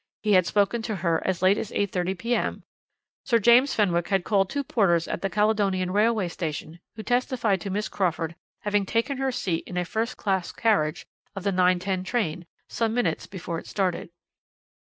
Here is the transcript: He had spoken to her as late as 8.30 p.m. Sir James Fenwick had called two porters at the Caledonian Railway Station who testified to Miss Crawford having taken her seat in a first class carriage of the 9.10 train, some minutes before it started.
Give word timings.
He 0.23 0.33
had 0.33 0.47
spoken 0.47 0.81
to 0.81 0.95
her 1.05 1.21
as 1.27 1.43
late 1.43 1.59
as 1.59 1.69
8.30 1.69 2.17
p.m. 2.17 2.63
Sir 3.23 3.37
James 3.37 3.75
Fenwick 3.75 4.07
had 4.07 4.23
called 4.23 4.49
two 4.49 4.63
porters 4.63 5.07
at 5.07 5.21
the 5.21 5.29
Caledonian 5.29 5.91
Railway 5.91 6.27
Station 6.27 6.79
who 6.95 7.03
testified 7.03 7.61
to 7.61 7.69
Miss 7.69 7.87
Crawford 7.87 8.33
having 8.61 8.87
taken 8.87 9.17
her 9.17 9.31
seat 9.31 9.63
in 9.67 9.77
a 9.77 9.85
first 9.85 10.17
class 10.17 10.51
carriage 10.51 11.05
of 11.35 11.43
the 11.43 11.51
9.10 11.51 12.03
train, 12.03 12.47
some 12.67 12.95
minutes 12.95 13.27
before 13.27 13.59
it 13.59 13.67
started. 13.67 14.09